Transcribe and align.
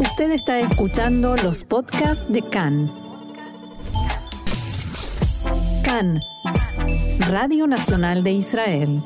Usted 0.00 0.32
está 0.32 0.58
escuchando 0.60 1.36
los 1.36 1.62
podcasts 1.62 2.24
de 2.28 2.42
CAN. 2.42 2.92
CAN, 5.84 6.20
Radio 7.28 7.66
Nacional 7.66 8.24
de 8.24 8.32
Israel. 8.32 9.02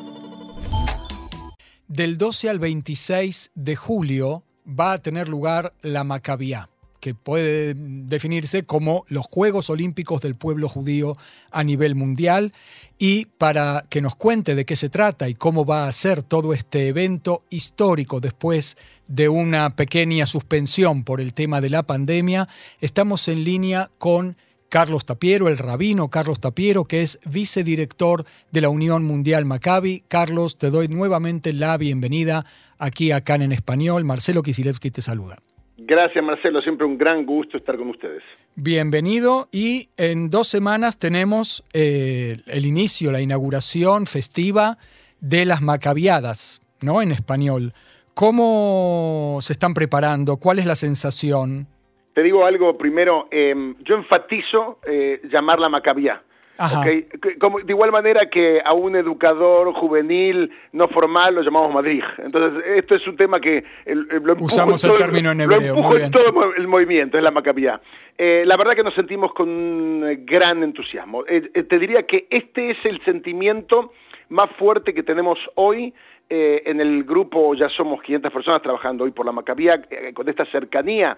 Del 1.88 2.16
12 2.16 2.48
al 2.48 2.58
26 2.58 3.52
de 3.54 3.76
julio 3.76 4.44
va 4.66 4.92
a 4.92 4.98
tener 4.98 5.28
lugar 5.28 5.74
la 5.82 6.04
Maccabiá 6.04 6.68
que 7.00 7.14
puede 7.14 7.74
definirse 7.76 8.64
como 8.64 9.04
los 9.08 9.26
Juegos 9.26 9.70
Olímpicos 9.70 10.20
del 10.22 10.34
pueblo 10.34 10.68
judío 10.68 11.14
a 11.50 11.64
nivel 11.64 11.94
mundial. 11.94 12.52
Y 12.98 13.26
para 13.26 13.86
que 13.88 14.00
nos 14.00 14.16
cuente 14.16 14.54
de 14.54 14.64
qué 14.64 14.74
se 14.74 14.88
trata 14.88 15.28
y 15.28 15.34
cómo 15.34 15.64
va 15.64 15.86
a 15.86 15.92
ser 15.92 16.22
todo 16.22 16.52
este 16.52 16.88
evento 16.88 17.42
histórico 17.50 18.20
después 18.20 18.76
de 19.06 19.28
una 19.28 19.70
pequeña 19.70 20.26
suspensión 20.26 21.04
por 21.04 21.20
el 21.20 21.32
tema 21.32 21.60
de 21.60 21.70
la 21.70 21.84
pandemia, 21.84 22.48
estamos 22.80 23.28
en 23.28 23.44
línea 23.44 23.90
con 23.98 24.36
Carlos 24.68 25.06
Tapiero, 25.06 25.48
el 25.48 25.56
rabino 25.56 26.08
Carlos 26.08 26.40
Tapiero, 26.40 26.84
que 26.84 27.02
es 27.02 27.18
vicedirector 27.24 28.26
de 28.50 28.60
la 28.60 28.68
Unión 28.68 29.04
Mundial 29.04 29.44
Maccabi. 29.44 30.04
Carlos, 30.08 30.58
te 30.58 30.70
doy 30.70 30.88
nuevamente 30.88 31.52
la 31.52 31.76
bienvenida 31.76 32.44
aquí 32.78 33.10
a 33.12 33.22
CAN 33.22 33.42
en 33.42 33.52
español. 33.52 34.04
Marcelo 34.04 34.42
Kisilevsky 34.42 34.90
te 34.90 35.02
saluda. 35.02 35.38
Gracias 35.80 36.24
Marcelo, 36.24 36.60
siempre 36.60 36.84
un 36.86 36.98
gran 36.98 37.24
gusto 37.24 37.56
estar 37.56 37.76
con 37.76 37.90
ustedes. 37.90 38.22
Bienvenido 38.56 39.46
y 39.52 39.90
en 39.96 40.28
dos 40.28 40.48
semanas 40.48 40.98
tenemos 40.98 41.64
eh, 41.72 42.38
el 42.48 42.66
inicio, 42.66 43.12
la 43.12 43.20
inauguración 43.20 44.06
festiva 44.06 44.76
de 45.20 45.44
las 45.44 45.62
Macabiadas, 45.62 46.60
¿no? 46.82 47.00
En 47.00 47.12
español. 47.12 47.70
¿Cómo 48.12 49.38
se 49.40 49.52
están 49.52 49.74
preparando? 49.74 50.38
¿Cuál 50.38 50.58
es 50.58 50.66
la 50.66 50.74
sensación? 50.74 51.68
Te 52.12 52.24
digo 52.24 52.44
algo 52.44 52.76
primero, 52.76 53.28
em, 53.30 53.76
yo 53.84 53.94
enfatizo 53.94 54.80
eh, 54.84 55.20
llamarla 55.32 55.68
Macabía. 55.68 56.20
Okay. 56.58 57.06
Como, 57.38 57.60
de 57.60 57.72
igual 57.72 57.92
manera 57.92 58.28
que 58.28 58.60
a 58.64 58.74
un 58.74 58.96
educador 58.96 59.72
juvenil 59.74 60.50
no 60.72 60.88
formal 60.88 61.36
lo 61.36 61.42
llamamos 61.42 61.72
Madrid. 61.72 62.02
Entonces, 62.18 62.64
esto 62.76 62.96
es 62.96 63.06
un 63.06 63.16
tema 63.16 63.38
que 63.38 63.64
lo 63.86 64.34
usamos 64.40 64.82
el 64.82 64.96
término 64.96 65.30
en 65.30 65.40
hebreo. 65.40 65.96
en 65.96 66.10
todo 66.10 66.52
el 66.56 66.66
movimiento, 66.66 67.16
es 67.16 67.22
la 67.22 67.30
macabía. 67.30 67.80
Eh, 68.16 68.42
la 68.44 68.56
verdad 68.56 68.72
que 68.72 68.82
nos 68.82 68.94
sentimos 68.94 69.32
con 69.32 70.00
gran 70.26 70.64
entusiasmo. 70.64 71.24
Eh, 71.28 71.48
eh, 71.54 71.62
te 71.62 71.78
diría 71.78 72.02
que 72.02 72.26
este 72.28 72.72
es 72.72 72.78
el 72.84 73.00
sentimiento 73.04 73.92
más 74.30 74.48
fuerte 74.58 74.92
que 74.92 75.04
tenemos 75.04 75.38
hoy 75.54 75.94
en 76.30 76.78
el 76.78 77.04
grupo, 77.04 77.54
ya 77.54 77.70
somos 77.70 78.02
500 78.02 78.30
personas 78.30 78.60
trabajando 78.60 79.04
hoy 79.04 79.12
por 79.12 79.24
la 79.24 79.32
Macabía, 79.32 79.80
con 80.12 80.28
esta 80.28 80.44
cercanía 80.52 81.16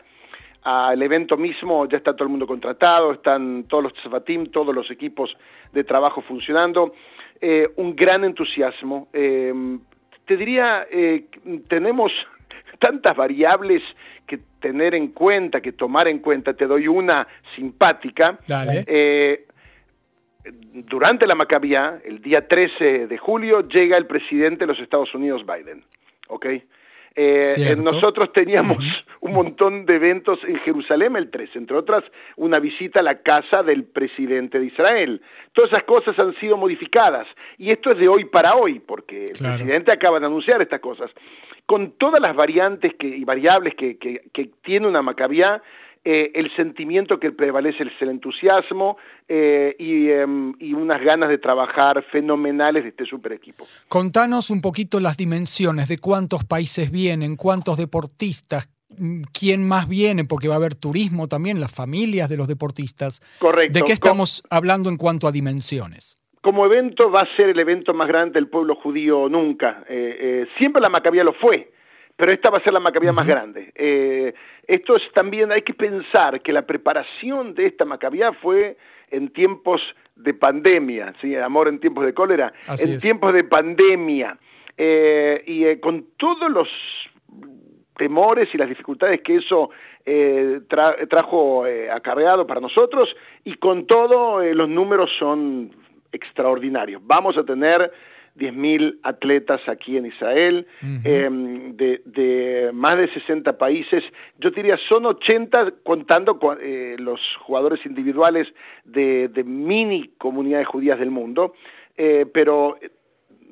al 0.62 1.02
evento 1.02 1.36
mismo 1.36 1.86
ya 1.86 1.98
está 1.98 2.12
todo 2.12 2.24
el 2.24 2.30
mundo 2.30 2.46
contratado, 2.46 3.12
están 3.12 3.64
todos 3.64 3.84
los 3.84 3.94
tzafatim, 3.94 4.46
todos 4.46 4.74
los 4.74 4.90
equipos 4.90 5.34
de 5.72 5.84
trabajo 5.84 6.20
funcionando, 6.22 6.94
eh, 7.40 7.68
un 7.76 7.96
gran 7.96 8.24
entusiasmo. 8.24 9.08
Eh, 9.12 9.52
te 10.26 10.36
diría, 10.36 10.86
eh, 10.90 11.24
tenemos 11.68 12.12
tantas 12.78 13.16
variables 13.16 13.82
que 14.26 14.38
tener 14.60 14.94
en 14.94 15.08
cuenta, 15.08 15.60
que 15.60 15.72
tomar 15.72 16.08
en 16.08 16.18
cuenta. 16.18 16.52
Te 16.54 16.66
doy 16.66 16.86
una 16.88 17.26
simpática. 17.56 18.38
durante 20.72 21.26
la 21.26 21.34
Macabía, 21.34 22.00
el 22.04 22.20
día 22.20 22.46
13 22.46 23.06
de 23.06 23.18
julio, 23.18 23.66
llega 23.68 23.96
el 23.96 24.06
presidente 24.06 24.60
de 24.60 24.66
los 24.66 24.80
Estados 24.80 25.14
Unidos, 25.14 25.44
Biden. 25.46 25.84
¿ok?, 26.30 26.46
eh, 27.16 27.76
nosotros 27.76 28.32
teníamos 28.32 28.78
un 29.20 29.32
montón 29.32 29.84
de 29.84 29.96
eventos 29.96 30.38
en 30.46 30.58
Jerusalén 30.60 31.16
el 31.16 31.30
3, 31.30 31.50
entre 31.56 31.76
otras 31.76 32.04
una 32.36 32.58
visita 32.58 33.00
a 33.00 33.02
la 33.02 33.20
casa 33.22 33.62
del 33.62 33.84
presidente 33.84 34.58
de 34.58 34.66
Israel. 34.66 35.20
Todas 35.52 35.72
esas 35.72 35.84
cosas 35.84 36.18
han 36.18 36.34
sido 36.38 36.56
modificadas 36.56 37.26
y 37.58 37.70
esto 37.70 37.90
es 37.92 37.98
de 37.98 38.08
hoy 38.08 38.26
para 38.26 38.54
hoy, 38.54 38.78
porque 38.80 39.24
el 39.24 39.38
presidente 39.38 39.92
acaba 39.92 40.20
de 40.20 40.26
anunciar 40.26 40.62
estas 40.62 40.80
cosas. 40.80 41.10
Con 41.66 41.92
todas 41.92 42.20
las 42.20 42.34
variantes 42.34 42.94
que, 42.94 43.06
y 43.06 43.24
variables 43.24 43.74
que, 43.74 43.96
que, 43.98 44.22
que 44.32 44.50
tiene 44.62 44.86
una 44.86 45.02
Maccabiá, 45.02 45.62
eh, 46.02 46.30
el 46.34 46.50
sentimiento 46.56 47.20
que 47.20 47.30
prevalece 47.30 47.82
es 47.82 47.92
el 48.00 48.08
entusiasmo 48.08 48.96
eh, 49.28 49.76
em, 49.78 50.54
y, 50.58 50.72
unas 50.72 50.98
ganas 51.02 51.28
de 51.28 51.36
trabajar 51.36 52.02
fenomenales 52.10 52.84
de 52.84 52.88
este 52.88 53.04
super 53.04 53.32
equipo. 53.32 53.66
Contanos 53.86 54.48
un 54.48 54.62
poquito 54.62 54.98
las 54.98 55.18
dimensiones 55.18 55.88
de 55.88 55.98
cuántos 55.98 56.44
países 56.44 56.90
vienen, 56.90 57.36
cuántos 57.36 57.76
deportistas, 57.76 58.70
mm, 58.96 59.24
quién 59.38 59.68
más 59.68 59.90
viene, 59.90 60.24
porque 60.24 60.48
va 60.48 60.54
a 60.54 60.56
haber 60.56 60.74
turismo 60.74 61.28
también, 61.28 61.60
las 61.60 61.74
familias 61.74 62.30
de 62.30 62.38
los 62.38 62.48
deportistas. 62.48 63.20
Correcto. 63.38 63.78
¿De 63.78 63.84
qué 63.84 63.92
estamos 63.92 64.42
hablando 64.48 64.88
en 64.88 64.96
cuanto 64.96 65.28
a 65.28 65.32
dimensiones? 65.32 66.16
Como 66.40 66.64
evento 66.64 67.10
va 67.10 67.20
a 67.20 67.36
ser 67.36 67.50
el 67.50 67.58
evento 67.60 67.92
más 67.92 68.08
grande 68.08 68.40
del 68.40 68.48
pueblo 68.48 68.74
judío 68.76 69.28
nunca. 69.28 69.84
Eh, 69.86 70.46
siempre 70.56 70.80
la 70.80 70.88
Macabía 70.88 71.24
lo 71.24 71.34
fue 71.34 71.72
pero 72.20 72.32
esta 72.32 72.50
va 72.50 72.58
a 72.58 72.62
ser 72.62 72.74
la 72.74 72.80
Macabía 72.80 73.12
más 73.12 73.26
grande. 73.26 73.72
Eh, 73.74 74.34
esto 74.66 74.94
es 74.94 75.02
también, 75.14 75.50
hay 75.50 75.62
que 75.62 75.72
pensar 75.72 76.42
que 76.42 76.52
la 76.52 76.66
preparación 76.66 77.54
de 77.54 77.64
esta 77.64 77.86
Macabía 77.86 78.34
fue 78.34 78.76
en 79.10 79.30
tiempos 79.30 79.80
de 80.16 80.34
pandemia, 80.34 81.14
¿sí? 81.22 81.34
amor 81.34 81.68
en 81.68 81.80
tiempos 81.80 82.04
de 82.04 82.12
cólera, 82.12 82.52
en 82.78 82.98
tiempos 82.98 83.32
de 83.32 83.44
pandemia, 83.44 84.36
eh, 84.76 85.42
y 85.46 85.64
eh, 85.64 85.80
con 85.80 86.08
todos 86.18 86.50
los 86.50 86.68
temores 87.96 88.50
y 88.52 88.58
las 88.58 88.68
dificultades 88.68 89.22
que 89.22 89.36
eso 89.36 89.70
trajo 91.08 91.64
acarreado 91.92 92.46
para 92.46 92.60
nosotros, 92.60 93.08
y 93.44 93.54
con 93.54 93.86
todo 93.86 94.42
los 94.42 94.68
números 94.68 95.10
son 95.18 95.70
extraordinarios. 96.12 97.00
Vamos 97.04 97.38
a 97.38 97.44
tener 97.44 97.92
10.000 98.36 99.00
atletas 99.02 99.60
aquí 99.68 99.96
en 99.96 100.06
Israel, 100.06 100.66
em, 101.04 101.76
de, 101.76 102.70
más 102.72 102.96
de 102.96 103.12
60 103.12 103.58
países. 103.58 104.02
Yo 104.38 104.50
diría, 104.50 104.76
son 104.88 105.06
80 105.06 105.72
contando 105.82 106.38
con 106.38 106.58
eh, 106.60 106.96
los 106.98 107.20
jugadores 107.40 107.84
individuales 107.84 108.48
de, 108.84 109.30
mini 109.44 110.10
comunidades 110.18 110.68
judías 110.68 110.98
del 110.98 111.10
mundo, 111.10 111.54
eh, 111.96 112.26
pero 112.32 112.78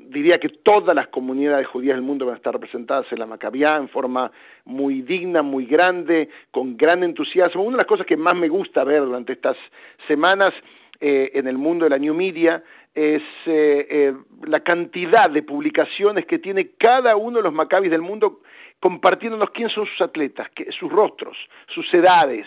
diría 0.08 0.38
que 0.38 0.48
todas 0.48 0.94
las 0.94 1.08
comunidades 1.08 1.66
judías 1.66 1.96
del 1.96 2.04
mundo 2.04 2.24
van 2.24 2.34
a 2.34 2.38
estar 2.38 2.52
representadas 2.52 3.06
en 3.12 3.18
la 3.18 3.26
Maccabiá 3.26 3.76
en 3.76 3.88
forma 3.88 4.30
muy 4.64 5.02
digna, 5.02 5.42
muy 5.42 5.66
grande, 5.66 6.28
con 6.50 6.76
gran 6.76 7.02
entusiasmo. 7.02 7.62
Una 7.62 7.76
de 7.76 7.82
las 7.82 7.86
cosas 7.86 8.06
que 8.06 8.16
más 8.16 8.34
me 8.34 8.48
gusta 8.48 8.84
ver 8.84 9.02
durante 9.02 9.34
estas 9.34 9.56
semanas 10.06 10.52
eh, 11.00 11.30
en 11.34 11.46
el 11.46 11.58
mundo 11.58 11.84
de 11.84 11.90
la 11.90 11.98
New 11.98 12.14
Media 12.14 12.62
es 12.94 13.22
eh, 13.46 13.86
eh, 13.90 14.14
la 14.46 14.60
cantidad 14.60 15.30
de 15.30 15.42
publicaciones 15.42 16.26
que 16.26 16.38
tiene 16.38 16.70
cada 16.78 17.16
uno 17.16 17.38
de 17.38 17.44
los 17.44 17.52
Maccabis 17.52 17.90
del 17.90 18.02
mundo 18.02 18.40
compartiéndonos 18.80 19.50
quién 19.50 19.68
son 19.70 19.86
sus 19.86 20.00
atletas, 20.00 20.48
sus 20.78 20.90
rostros, 20.90 21.36
sus 21.74 21.92
edades. 21.92 22.46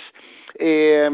Eh, 0.56 1.10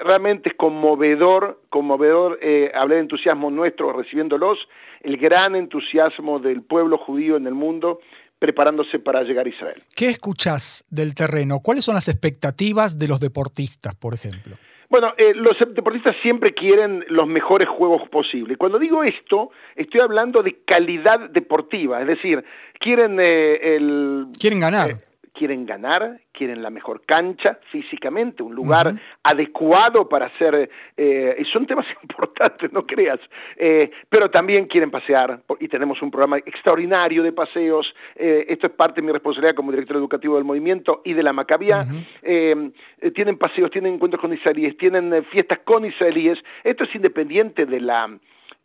realmente 0.00 0.50
es 0.50 0.56
conmovedor, 0.56 1.62
conmovedor 1.70 2.38
hablar 2.74 2.96
de 2.96 3.02
entusiasmo 3.02 3.50
nuestro 3.50 3.92
recibiéndolos, 3.92 4.58
el 5.02 5.16
gran 5.16 5.54
entusiasmo 5.54 6.38
del 6.38 6.62
pueblo 6.62 6.98
judío 6.98 7.36
en 7.36 7.46
el 7.46 7.54
mundo 7.54 8.00
preparándose 8.38 8.98
para 8.98 9.22
llegar 9.22 9.46
a 9.46 9.48
Israel. 9.48 9.82
¿Qué 9.96 10.08
escuchás 10.08 10.84
del 10.90 11.14
terreno? 11.14 11.60
¿Cuáles 11.60 11.84
son 11.84 11.94
las 11.94 12.08
expectativas 12.08 12.98
de 12.98 13.08
los 13.08 13.20
deportistas, 13.20 13.94
por 13.96 14.14
ejemplo? 14.14 14.56
Bueno, 14.90 15.12
eh, 15.18 15.34
los 15.34 15.56
deportistas 15.74 16.16
siempre 16.22 16.54
quieren 16.54 17.04
los 17.08 17.26
mejores 17.26 17.68
juegos 17.68 18.08
posibles. 18.08 18.56
Cuando 18.56 18.78
digo 18.78 19.04
esto, 19.04 19.50
estoy 19.76 20.00
hablando 20.00 20.42
de 20.42 20.60
calidad 20.64 21.28
deportiva, 21.30 22.00
es 22.00 22.06
decir, 22.06 22.42
quieren 22.80 23.20
eh, 23.20 23.76
el... 23.76 24.28
Quieren 24.40 24.60
ganar. 24.60 24.92
Eh, 24.92 24.94
quieren 25.32 25.66
ganar, 25.66 26.20
quieren 26.32 26.62
la 26.62 26.70
mejor 26.70 27.02
cancha 27.04 27.58
físicamente, 27.70 28.42
un 28.42 28.54
lugar 28.54 28.92
adecuado 29.22 30.08
para 30.08 30.26
hacer, 30.26 30.70
eh, 30.96 31.42
son 31.52 31.66
temas 31.66 31.86
importantes, 32.02 32.72
no 32.72 32.86
creas, 32.86 33.20
eh, 33.56 33.90
pero 34.08 34.30
también 34.30 34.66
quieren 34.66 34.90
pasear 34.90 35.40
y 35.60 35.68
tenemos 35.68 36.00
un 36.02 36.10
programa 36.10 36.38
extraordinario 36.38 37.22
de 37.22 37.32
paseos, 37.32 37.86
eh, 38.16 38.46
esto 38.48 38.66
es 38.66 38.72
parte 38.72 39.00
de 39.00 39.06
mi 39.06 39.12
responsabilidad 39.12 39.54
como 39.54 39.72
director 39.72 39.96
educativo 39.96 40.36
del 40.36 40.44
movimiento 40.44 41.02
y 41.04 41.14
de 41.14 41.22
la 41.22 41.32
Macabía, 41.32 41.84
eh, 42.22 42.70
tienen 43.14 43.38
paseos, 43.38 43.70
tienen 43.70 43.94
encuentros 43.94 44.20
con 44.20 44.32
israelíes, 44.32 44.76
tienen 44.76 45.24
fiestas 45.26 45.60
con 45.64 45.84
israelíes, 45.84 46.38
esto 46.64 46.84
es 46.84 46.94
independiente 46.94 47.66
de 47.66 47.80
la 47.80 48.18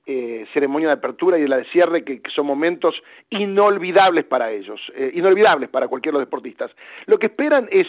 eh, 0.06 0.46
ceremonia 0.54 0.90
de 0.90 0.96
apertura 0.96 1.38
y 1.38 1.44
de 1.44 1.48
la 1.48 1.58
de 1.58 1.66
cierre, 1.66 2.04
que, 2.04 2.22
son 2.36 2.46
momentos 2.46 2.94
inolvidables 3.30 4.26
para 4.26 4.52
ellos, 4.52 4.80
eh, 4.96 5.12
inolvidables 5.14 5.70
para 5.70 5.88
cualquiera 5.88 6.18
de 6.18 6.22
los 6.22 6.28
deportistas. 6.28 6.72
Lo 7.06 7.18
que 7.18 7.28
esperan 7.28 7.70
es 7.72 7.88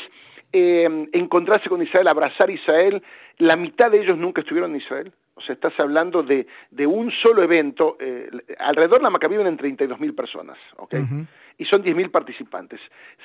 eh, 0.52 1.08
encontrarse 1.12 1.68
con 1.68 1.82
Israel, 1.82 2.06
abrazar 2.06 2.50
Israel. 2.50 3.02
La 3.38 3.56
mitad 3.56 3.90
de 3.90 4.00
ellos 4.00 4.16
nunca 4.16 4.42
estuvieron 4.42 4.70
en 4.70 4.76
Israel. 4.76 5.12
O 5.34 5.40
sea, 5.40 5.54
estás 5.54 5.72
hablando 5.80 6.22
de, 6.22 6.46
de 6.70 6.86
un 6.86 7.10
solo 7.10 7.42
evento. 7.42 7.98
alrededor 8.60 8.98
de 8.98 9.02
la 9.02 9.10
Maccabi 9.10 9.36
viven 9.36 9.56
32 9.56 9.98
mil 9.98 10.14
personas. 10.14 10.56
¿okay? 10.76 11.02
Y 11.58 11.64
son 11.66 11.82
10.000 11.82 12.10
participantes. 12.10 12.80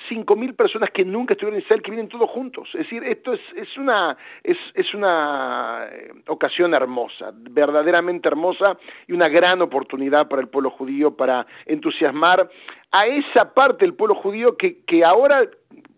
5.000 0.10 0.56
personas 0.56 0.90
que 0.92 1.04
nunca 1.04 1.34
estuvieron 1.34 1.60
en 1.60 1.64
Israel, 1.64 1.82
que 1.82 1.92
vienen 1.92 2.10
todos 2.10 2.30
juntos. 2.30 2.70
Es 2.74 2.82
decir, 2.82 3.04
esto 3.04 3.34
es, 3.34 3.42
es 3.56 3.78
una, 3.78 4.18
es, 4.44 4.58
es 4.74 4.94
una 4.94 5.88
eh, 5.92 6.12
ocasión 6.28 6.74
hermosa, 6.74 7.32
verdaderamente 7.34 8.28
hermosa 8.28 8.78
y 9.08 9.14
una 9.14 9.28
gran 9.28 9.62
oportunidad 9.62 10.28
para 10.28 10.42
el 10.42 10.48
pueblo 10.48 10.70
judío 10.70 11.16
para 11.16 11.46
entusiasmar 11.66 12.50
a 12.92 13.02
esa 13.08 13.54
parte 13.54 13.86
del 13.86 13.94
pueblo 13.94 14.16
judío 14.16 14.58
que, 14.58 14.80
que 14.86 15.04
ahora 15.04 15.42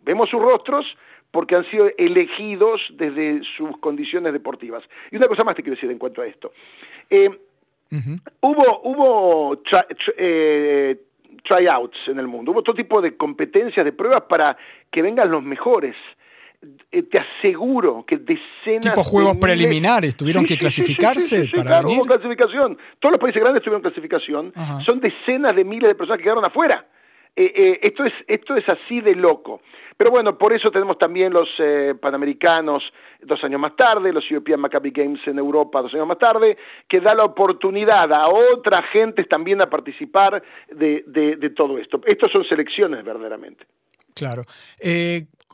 vemos 0.04 0.30
sus 0.30 0.42
rostros, 0.42 0.86
porque 1.32 1.56
han 1.56 1.70
sido 1.72 1.90
elegidos 1.98 2.82
desde 2.92 3.42
sus 3.56 3.78
condiciones 3.78 4.34
deportivas. 4.34 4.84
Y 5.12 5.16
una 5.16 5.28
cosa 5.28 5.44
más 5.44 5.56
te 5.56 5.64
quiero 5.64 5.76
decir 5.76 5.90
en 5.90 5.98
cuanto 5.98 6.22
a 6.22 6.28
esto. 6.28 6.52
Eh, 7.10 7.30
hubo 8.42 8.82
hubo 8.84 9.62
eh, 10.18 10.98
tryouts 11.44 11.98
en 12.08 12.20
el 12.20 12.28
mundo, 12.28 12.52
hubo 12.52 12.64
todo 12.64 12.76
tipo 12.76 13.02
de 13.02 13.16
competencias, 13.18 13.84
de 13.84 13.92
pruebas 13.92 14.24
para 14.30 14.58
que 14.92 15.02
vengan 15.02 15.30
los 15.30 15.44
mejores. 15.44 15.96
Eh, 16.92 17.02
te 17.04 17.20
aseguro 17.20 18.06
que 18.06 18.18
decenas 18.18 18.82
tipo 18.82 19.04
juegos 19.04 19.38
preliminares 19.38 20.16
tuvieron 20.16 20.46
que 20.46 20.58
clasificarse 20.58 21.50
para 21.56 21.64
claro, 21.64 21.90
Hubo 21.90 22.06
clasificación. 22.06 22.78
Todos 23.00 23.14
los 23.14 23.20
países 23.20 23.42
grandes 23.42 23.64
tuvieron 23.64 23.82
clasificación. 23.82 24.54
Son 24.86 25.00
decenas 25.00 25.56
de 25.56 25.64
miles 25.64 25.88
de 25.88 25.96
personas 25.96 26.20
que 26.20 26.24
quedaron 26.24 26.46
afuera 26.46 26.86
eh, 27.36 27.54
eh, 27.56 27.80
esto, 27.82 28.04
es, 28.04 28.14
esto 28.28 28.56
es 28.56 28.66
así 28.68 29.00
de 29.02 29.16
loco. 29.16 29.62
Pero 29.98 30.12
bueno, 30.12 30.38
por 30.38 30.52
eso 30.52 30.70
tenemos 30.72 30.98
también 30.98 31.32
los 31.32 31.48
eh, 31.60 31.96
Panamericanos 32.00 32.84
dos 33.22 33.42
años 33.44 33.62
más 33.62 33.76
tarde, 33.76 34.12
los 34.12 34.24
European 34.30 34.60
Maccabi 34.60 34.92
Games 34.92 35.20
en 35.28 35.38
Europa 35.38 35.82
dos 35.82 35.94
años 35.94 36.08
más 36.08 36.18
tarde, 36.18 36.58
que 36.90 37.00
da 37.00 37.14
la 37.14 37.24
oportunidad 37.24 38.12
a 38.12 38.28
otras 38.28 38.82
gentes 38.92 39.30
también 39.30 39.62
a 39.62 39.70
participar 39.70 40.42
de, 40.72 41.04
de, 41.06 41.50
todo 41.52 41.78
esto. 41.78 42.02
Estos 42.06 42.32
son 42.32 42.44
selecciones 42.46 43.06
verdaderamente. 43.06 43.66
Claro. 44.16 44.44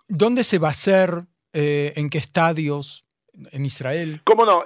¿Dónde 0.07 0.43
se 0.43 0.59
va 0.59 0.67
a 0.67 0.71
hacer? 0.71 1.09
¿En 1.53 2.09
qué 2.09 2.17
estadios? 2.17 3.05
¿En 3.51 3.65
Israel? 3.65 4.21
¿Cómo 4.23 4.45
no? 4.45 4.63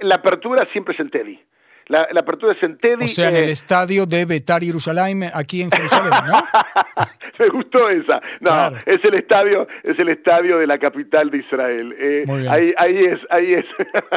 la 0.00 0.16
apertura 0.16 0.68
siempre 0.72 0.94
es 0.94 1.00
en 1.00 1.10
Teddy. 1.10 1.40
La, 1.88 2.08
apertura 2.16 2.52
es 2.52 2.62
en 2.62 2.78
Teddy. 2.78 3.04
O 3.04 3.08
sea, 3.08 3.28
en 3.28 3.36
el 3.36 3.44
eh, 3.44 3.50
estadio 3.50 4.06
de 4.06 4.24
Betar 4.24 4.62
Jerusalén, 4.62 5.24
aquí 5.32 5.62
en 5.62 5.70
Jerusalén, 5.70 6.10
¿no? 6.26 6.44
Me 7.38 7.48
gustó 7.48 7.88
esa. 7.88 8.20
No, 8.40 8.76
es 8.86 9.04
el 9.04 9.14
estadio, 9.14 9.66
es 9.82 9.98
el 9.98 10.08
estadio 10.10 10.58
de 10.58 10.66
la 10.66 10.78
capital 10.78 11.30
de 11.30 11.38
Israel. 11.38 11.94
Eh, 11.98 12.24
ahí, 12.48 12.72
ahí 12.76 12.98
es, 12.98 13.20
ahí 13.30 13.52
es. 13.54 13.64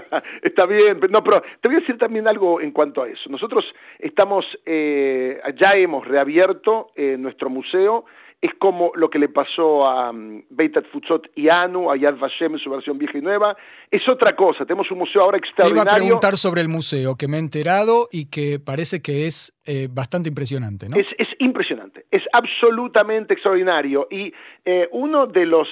Está 0.43 0.65
bien. 0.65 0.99
No, 1.09 1.23
pero 1.23 1.41
te 1.61 1.67
voy 1.67 1.77
a 1.77 1.79
decir 1.79 1.97
también 1.97 2.27
algo 2.27 2.61
en 2.61 2.71
cuanto 2.71 3.03
a 3.03 3.07
eso. 3.07 3.29
Nosotros 3.29 3.65
estamos, 3.99 4.45
eh, 4.65 5.41
ya 5.59 5.73
hemos 5.73 6.07
reabierto 6.07 6.91
nuestro 7.17 7.49
museo 7.49 8.05
es 8.41 8.51
como 8.59 8.91
lo 8.95 9.09
que 9.09 9.19
le 9.19 9.29
pasó 9.29 9.85
a 9.85 10.11
um, 10.11 10.43
Beitat 10.49 10.85
Futsot 10.91 11.31
y 11.35 11.49
Anu, 11.49 11.91
a 11.91 11.97
Yad 11.97 12.17
Vashem 12.17 12.53
en 12.53 12.59
su 12.59 12.69
versión 12.69 12.97
vieja 12.97 13.17
y 13.17 13.21
nueva. 13.21 13.55
Es 13.89 14.07
otra 14.07 14.35
cosa, 14.35 14.65
tenemos 14.65 14.89
un 14.91 14.99
museo 14.99 15.23
ahora 15.23 15.37
extraordinario. 15.37 15.83
Te 15.83 15.89
iba 15.89 15.97
a 15.97 16.05
preguntar 16.05 16.37
sobre 16.37 16.61
el 16.61 16.67
museo, 16.67 17.15
que 17.15 17.27
me 17.27 17.37
he 17.37 17.39
enterado 17.39 18.07
y 18.11 18.29
que 18.29 18.59
parece 18.59 19.01
que 19.01 19.27
es 19.27 19.57
eh, 19.65 19.87
bastante 19.91 20.29
impresionante, 20.29 20.87
¿no? 20.89 20.97
Es, 20.97 21.07
es, 21.17 21.27
impresionante, 21.39 22.05
es 22.11 22.23
absolutamente 22.33 23.33
extraordinario. 23.33 24.07
Y 24.09 24.33
eh, 24.63 24.89
uno 24.91 25.27
de 25.27 25.45
los 25.45 25.67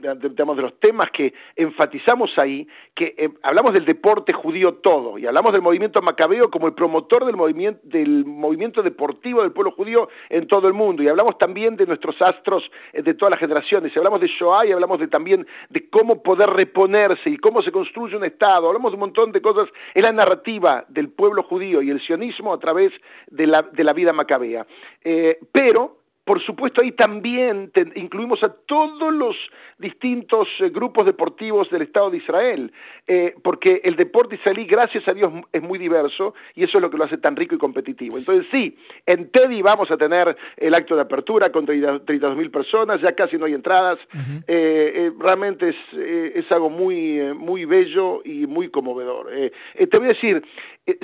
de 0.00 0.62
los 0.62 0.80
temas 0.80 1.10
que 1.10 1.32
enfatizamos 1.56 2.30
ahí, 2.38 2.66
que 2.94 3.14
eh, 3.16 3.30
hablamos 3.42 3.72
del 3.72 3.84
deporte 3.84 4.32
judío 4.32 4.74
todo, 4.74 5.18
y 5.18 5.26
hablamos 5.26 5.52
del 5.52 5.62
movimiento 5.62 6.00
macabeo 6.02 6.50
como 6.50 6.66
el 6.66 6.74
promotor 6.74 7.24
del 7.24 7.36
movimiento, 7.36 7.80
del 7.84 8.24
movimiento 8.24 8.82
deportivo 8.82 9.42
del 9.42 9.52
pueblo 9.52 9.72
judío 9.72 10.08
en 10.28 10.46
todo 10.46 10.68
el 10.68 10.74
mundo, 10.74 11.02
y 11.02 11.08
hablamos 11.08 11.38
también 11.38 11.76
de 11.76 11.86
nuestros 11.86 12.20
astros 12.20 12.62
eh, 12.92 13.02
de 13.02 13.14
todas 13.14 13.30
las 13.30 13.40
generaciones, 13.40 13.92
y 13.94 13.98
hablamos 13.98 14.20
de 14.20 14.28
Shoah, 14.28 14.66
y 14.66 14.72
hablamos 14.72 14.98
de, 15.00 15.08
también 15.08 15.46
de 15.70 15.88
cómo 15.88 16.22
poder 16.22 16.50
reponerse 16.50 17.30
y 17.30 17.36
cómo 17.36 17.62
se 17.62 17.72
construye 17.72 18.16
un 18.16 18.24
Estado, 18.24 18.66
hablamos 18.66 18.92
de 18.92 18.96
un 18.96 19.00
montón 19.00 19.32
de 19.32 19.40
cosas, 19.40 19.68
es 19.94 20.02
la 20.02 20.12
narrativa 20.12 20.84
del 20.88 21.10
pueblo 21.10 21.42
judío 21.42 21.82
y 21.82 21.90
el 21.90 22.00
sionismo 22.00 22.52
a 22.52 22.58
través 22.58 22.92
de 23.28 23.46
la, 23.46 23.62
de 23.62 23.84
la 23.84 23.92
vida 23.92 24.12
macabea. 24.12 24.66
Eh, 25.04 25.38
pero 25.52 25.97
por 26.28 26.44
supuesto, 26.44 26.82
ahí 26.82 26.92
también 26.92 27.72
incluimos 27.94 28.42
a 28.42 28.50
todos 28.66 29.14
los 29.14 29.34
distintos 29.78 30.46
eh, 30.60 30.68
grupos 30.68 31.06
deportivos 31.06 31.70
del 31.70 31.80
Estado 31.80 32.10
de 32.10 32.18
Israel, 32.18 32.70
eh, 33.06 33.34
porque 33.42 33.80
el 33.82 33.96
deporte 33.96 34.34
israelí, 34.34 34.66
gracias 34.66 35.08
a 35.08 35.14
Dios, 35.14 35.32
es 35.50 35.62
muy 35.62 35.78
diverso 35.78 36.34
y 36.54 36.64
eso 36.64 36.76
es 36.76 36.82
lo 36.82 36.90
que 36.90 36.98
lo 36.98 37.04
hace 37.04 37.16
tan 37.16 37.34
rico 37.34 37.54
y 37.54 37.58
competitivo. 37.58 38.18
Entonces, 38.18 38.46
sí, 38.50 38.76
en 39.06 39.30
Teddy 39.30 39.62
vamos 39.62 39.90
a 39.90 39.96
tener 39.96 40.36
el 40.58 40.74
acto 40.74 40.96
de 40.96 41.00
apertura 41.00 41.50
con 41.50 41.64
32 41.64 42.36
mil 42.36 42.50
personas, 42.50 43.00
ya 43.00 43.12
casi 43.12 43.38
no 43.38 43.46
hay 43.46 43.54
entradas. 43.54 43.98
Eh, 44.46 45.10
realmente 45.18 45.70
es, 45.70 45.76
es, 45.94 46.52
algo 46.52 46.68
muy, 46.68 47.32
muy 47.34 47.64
bello 47.64 48.20
y 48.22 48.46
muy 48.46 48.68
conmovedor. 48.68 49.30
te 49.30 49.98
voy 49.98 50.08
a 50.08 50.12
decir, 50.12 50.42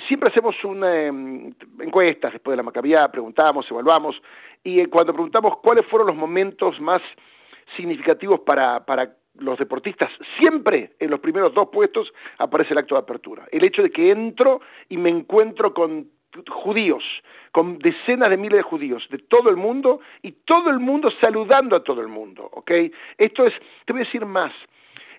siempre 0.09 0.31
hacemos 0.31 0.55
una 0.65 1.07
em, 1.07 1.53
encuestas 1.81 2.33
después 2.33 2.53
de 2.53 2.57
la 2.57 2.63
Maccabiá, 2.63 3.09
preguntamos, 3.11 3.71
evaluamos, 3.71 4.21
y 4.63 4.81
eh, 4.81 4.89
cuando 4.89 5.13
preguntamos 5.13 5.59
cuáles 5.59 5.87
fueron 5.87 6.09
los 6.09 6.17
momentos 6.17 6.81
más 6.81 7.03
significativos 7.77 8.41
para, 8.41 8.85
para 8.85 9.15
los 9.39 9.59
deportistas, 9.59 10.11
siempre 10.39 10.93
en 10.99 11.11
los 11.11 11.21
primeros 11.21 11.53
dos 11.55 11.69
puestos 11.71 12.13
aparece 12.39 12.73
el 12.73 12.79
acto 12.79 12.95
de 12.95 13.01
apertura. 13.01 13.47
El 13.51 13.65
hecho 13.65 13.83
de 13.83 13.91
que 13.91 14.11
entro 14.11 14.61
y 14.89 14.97
me 14.97 15.11
encuentro 15.11 15.75
con 15.75 16.09
judíos, 16.49 17.05
con 17.53 17.79
decenas 17.79 18.29
de 18.29 18.37
miles 18.37 18.59
de 18.59 18.63
judíos 18.63 19.07
de 19.11 19.19
todo 19.19 19.51
el 19.51 19.57
mundo 19.57 20.01
y 20.23 20.33
todo 20.45 20.71
el 20.71 20.81
mundo 20.81 21.09
saludando 21.23 21.77
a 21.77 21.85
todo 21.85 22.01
el 22.01 22.09
mundo, 22.09 22.49
¿ok? 22.53 22.71
Esto 23.19 23.47
es, 23.47 23.55
te 23.85 23.93
voy 23.93 24.03
a 24.03 24.05
decir 24.05 24.25
más, 24.27 24.53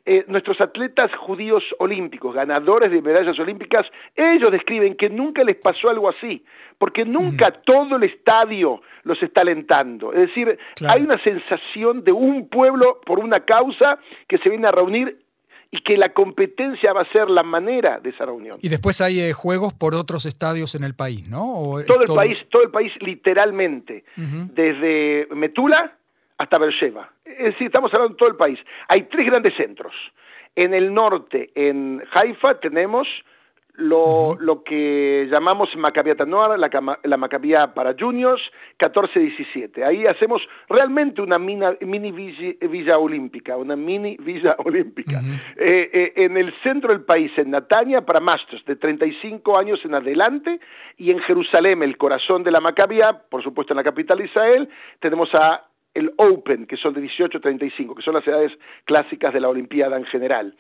eh, 0.08 0.24
nuestros 0.28 0.62
atletas 0.62 1.10
judíos 1.16 1.64
olímpicos, 1.80 2.36
ganadores 2.36 2.92
de 2.92 3.02
medallas 3.02 3.40
olímpicas, 3.40 3.88
ellos 4.16 4.52
describen 4.52 4.96
que 4.96 5.10
nunca 5.10 5.44
les 5.44 5.56
pasó 5.56 5.90
algo 5.90 6.08
así, 6.10 6.46
porque 6.78 7.06
nunca 7.06 7.52
todo 7.66 7.96
el 7.96 8.04
estadio 8.04 8.82
los 9.02 9.22
está 9.24 9.42
alentando. 9.42 10.14
Es 10.14 10.28
decir, 10.28 10.60
hay 10.88 11.02
una 11.02 11.22
sensación 11.24 12.04
de 12.04 12.12
un 12.12 12.48
pueblo 12.50 13.02
por 13.04 13.18
una 13.18 13.40
causa 13.40 13.98
que 14.28 14.38
se 14.38 14.50
viene 14.50 14.68
a 14.68 14.72
reunir 14.72 15.26
y 15.72 15.82
que 15.82 15.98
la 15.98 16.10
competencia 16.10 16.94
va 16.94 17.02
a 17.02 17.12
ser 17.12 17.28
la 17.28 17.42
manera 17.42 18.00
de 18.00 18.12
esa 18.12 18.26
reunión. 18.26 18.58
Y 18.62 18.70
después 18.70 19.02
hay 19.02 19.20
eh, 19.20 19.34
juegos 19.34 19.74
por 19.74 19.96
otros 19.96 20.28
estadios 20.28 20.76
en 20.76 20.84
el 20.84 20.94
país, 20.94 21.28
¿no? 21.28 21.80
todo 21.88 22.02
el 22.02 22.14
país, 22.16 22.38
todo 22.52 22.62
el 22.62 22.70
país 22.70 22.92
literalmente, 23.02 24.04
desde 24.16 25.28
Metula 25.34 25.98
hasta 26.38 26.58
Beersheba. 26.58 27.10
Es 27.24 27.54
decir, 27.54 27.68
estamos 27.68 27.94
hablando 27.94 28.14
de 28.14 28.18
todo 28.18 28.30
el 28.30 28.36
país. 28.36 28.60
Hay 28.88 29.04
tres 29.04 29.26
grandes 29.28 29.56
centros. 29.56 29.94
En 30.56 30.74
el 30.74 30.94
norte, 30.94 31.52
en 31.56 32.02
Haifa, 32.14 32.60
tenemos 32.60 33.08
lo, 33.78 34.38
lo 34.40 34.64
que 34.64 35.28
llamamos 35.30 35.70
Maccabiat 35.76 36.22
Noir, 36.26 36.58
la, 36.58 36.70
la 37.04 37.74
para 37.74 37.94
juniors, 37.98 38.42
14-17. 38.80 39.84
Ahí 39.84 40.06
hacemos 40.06 40.42
realmente 40.70 41.22
una 41.22 41.38
mini 41.38 42.12
villa, 42.12 42.96
olímpica, 42.98 43.58
una 43.58 43.76
mini 43.76 44.18
villa 44.18 44.56
olímpica. 44.64 45.22
Eh, 45.58 45.90
eh, 45.92 46.14
en 46.16 46.38
el 46.38 46.54
centro 46.64 46.92
del 46.92 47.04
país, 47.04 47.32
en 47.38 47.52
Natania, 47.52 48.02
para 48.02 48.20
masters 48.20 48.64
de 48.66 48.76
35 48.76 49.60
años 49.60 49.80
en 49.84 49.96
adelante, 49.96 50.60
y 50.98 51.12
en 51.12 51.20
Jerusalén, 51.20 51.84
el 51.84 51.98
corazón 51.98 52.44
de 52.44 52.52
la 52.52 52.60
Maccabiá, 52.60 53.24
por 53.30 53.44
supuesto 53.44 53.74
en 53.74 53.78
la 53.78 53.84
capital 53.84 54.20
de 54.20 54.26
Israel, 54.26 54.70
tenemos 55.00 55.30
a 55.34 55.66
el 55.96 56.14
Open, 56.18 56.68
que 56.68 56.78
son 56.78 56.94
de 56.94 57.02
18 57.02 57.38
a 57.38 57.42
35, 57.42 57.96
que 57.96 58.04
son 58.04 58.14
las 58.14 58.28
edades 58.28 58.52
clásicas 58.84 59.34
de 59.34 59.40
la 59.40 59.50
Olimpiada 59.50 59.98
en 59.98 60.06
general. 60.06 60.54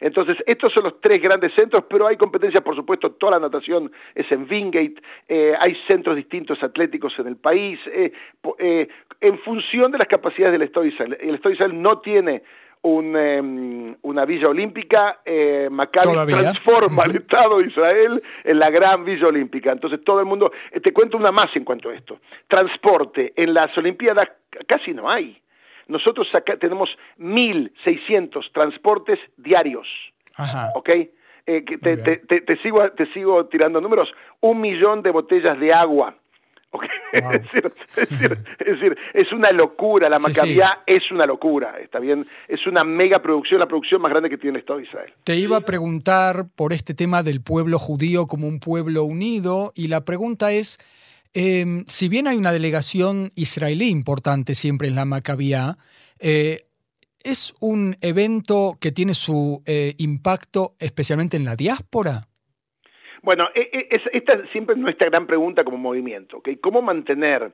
Entonces, 0.00 0.36
estos 0.46 0.72
son 0.72 0.84
los 0.84 1.00
tres 1.00 1.20
grandes 1.22 1.52
centros, 1.54 1.84
pero 1.88 2.06
hay 2.06 2.16
competencias, 2.16 2.62
por 2.62 2.76
supuesto, 2.76 3.12
toda 3.12 3.32
la 3.32 3.38
natación 3.38 3.90
es 4.14 4.30
en 4.30 4.48
Wingate, 4.50 4.96
eh, 5.28 5.54
hay 5.58 5.76
centros 5.88 6.16
distintos 6.16 6.62
atléticos 6.62 7.16
en 7.18 7.28
el 7.28 7.36
país, 7.36 7.78
eh, 7.86 8.12
eh, 8.58 8.88
en 9.20 9.38
función 9.38 9.92
de 9.92 9.98
las 9.98 10.08
capacidades 10.08 10.52
del 10.52 10.62
Estado 10.62 10.86
Israel. 10.86 11.16
El 11.20 11.36
Estado 11.36 11.54
Israel 11.54 11.80
no 11.80 12.00
tiene 12.00 12.42
un, 12.82 13.16
em, 13.16 13.96
una 14.02 14.24
villa 14.24 14.48
olímpica, 14.48 15.20
eh, 15.24 15.68
Maccabi 15.70 16.26
transforma 16.26 17.04
al 17.04 17.16
Estado 17.16 17.58
de 17.58 17.68
Israel 17.68 18.22
en 18.42 18.58
la 18.58 18.70
gran 18.70 19.04
villa 19.04 19.28
olímpica. 19.28 19.72
Entonces 19.72 20.02
todo 20.04 20.20
el 20.20 20.26
mundo, 20.26 20.52
eh, 20.70 20.80
te 20.80 20.92
cuento 20.92 21.16
una 21.16 21.30
más 21.30 21.54
en 21.54 21.64
cuanto 21.64 21.90
a 21.90 21.94
esto. 21.94 22.18
Transporte, 22.48 23.32
en 23.36 23.54
las 23.54 23.76
Olimpiadas 23.78 24.26
casi 24.66 24.92
no 24.92 25.10
hay. 25.10 25.40
Nosotros 25.86 26.28
acá 26.34 26.56
tenemos 26.56 26.90
1.600 27.18 28.50
transportes 28.52 29.18
diarios. 29.36 29.86
Ajá. 30.36 30.70
¿Ok? 30.74 30.88
Eh, 31.44 31.64
te, 31.80 31.96
te, 31.96 32.40
te, 32.40 32.56
sigo, 32.58 32.90
te 32.92 33.06
sigo 33.12 33.46
tirando 33.46 33.80
números. 33.80 34.12
Un 34.40 34.60
millón 34.60 35.02
de 35.02 35.10
botellas 35.10 35.58
de 35.58 35.72
agua 35.72 36.14
es, 37.12 38.08
decir, 38.08 38.98
es, 39.12 39.32
una 39.32 39.52
locura, 39.52 40.08
la 40.08 40.18
Maccabiá 40.18 40.82
es 40.86 41.10
una 41.10 41.26
locura, 41.26 41.78
está 41.80 41.98
bien, 41.98 42.26
es 42.48 42.66
una 42.66 42.84
mega 42.84 43.20
producción, 43.20 43.60
la 43.60 43.66
producción 43.66 44.00
más 44.00 44.10
grande 44.10 44.30
que 44.30 44.38
tiene 44.38 44.56
el 44.56 44.60
Estado 44.60 44.78
de 44.78 44.86
Israel. 44.86 45.12
Te 45.24 45.36
iba 45.36 45.58
a 45.58 45.60
preguntar 45.60 46.46
por 46.56 46.72
este 46.72 46.94
tema 46.94 47.22
del 47.22 47.42
pueblo 47.42 47.78
judío 47.78 48.26
como 48.26 48.48
un 48.48 48.60
pueblo 48.60 49.04
unido 49.04 49.72
y 49.74 49.88
la 49.88 50.04
pregunta 50.04 50.52
es, 50.52 50.78
Em, 51.34 51.84
si 51.88 52.08
bien 52.08 52.26
hay 52.26 52.36
una 52.36 52.52
delegación 52.52 53.32
israelí 53.34 53.88
importante 53.88 54.54
siempre 54.54 54.88
en 54.88 54.94
la 54.94 55.06
Maccabiá, 55.06 55.78
eh, 56.18 56.66
¿es 57.22 57.54
un 57.60 57.96
evento 58.02 58.76
que 58.78 58.92
tiene 58.92 59.14
su 59.14 59.62
eh, 59.64 59.94
impacto 59.98 60.74
especialmente 60.78 61.38
en 61.38 61.44
la 61.44 61.56
diáspora? 61.56 62.28
Bueno, 63.22 63.44
e, 63.54 63.70
e, 63.72 64.00
esta 64.12 64.32
es 64.32 64.76
nuestra 64.76 65.08
gran 65.08 65.28
pregunta 65.28 65.62
como 65.62 65.78
movimiento, 65.78 66.38
¿okay? 66.38 66.56
¿Cómo 66.56 66.82
mantener 66.82 67.52